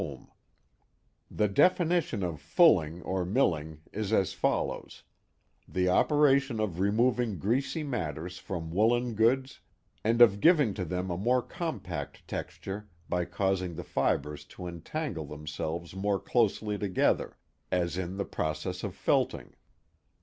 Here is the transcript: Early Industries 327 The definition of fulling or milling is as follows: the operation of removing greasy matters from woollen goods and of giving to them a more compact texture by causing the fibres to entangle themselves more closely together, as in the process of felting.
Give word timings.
Early 0.01 0.09
Industries 0.13 0.27
327 1.29 1.37
The 1.37 1.69
definition 1.87 2.23
of 2.23 2.41
fulling 2.41 3.01
or 3.03 3.23
milling 3.23 3.81
is 3.93 4.11
as 4.11 4.33
follows: 4.33 5.03
the 5.67 5.89
operation 5.89 6.59
of 6.59 6.79
removing 6.79 7.37
greasy 7.37 7.83
matters 7.83 8.39
from 8.39 8.71
woollen 8.71 9.13
goods 9.13 9.59
and 10.03 10.19
of 10.19 10.39
giving 10.41 10.73
to 10.73 10.85
them 10.85 11.11
a 11.11 11.17
more 11.17 11.43
compact 11.43 12.27
texture 12.27 12.89
by 13.09 13.25
causing 13.25 13.75
the 13.75 13.83
fibres 13.83 14.43
to 14.45 14.65
entangle 14.65 15.27
themselves 15.27 15.95
more 15.95 16.19
closely 16.19 16.79
together, 16.79 17.37
as 17.71 17.95
in 17.95 18.17
the 18.17 18.25
process 18.25 18.83
of 18.83 18.95
felting. 18.95 19.53